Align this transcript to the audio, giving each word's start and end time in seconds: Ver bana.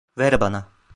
Ver 0.17 0.39
bana. 0.39 0.71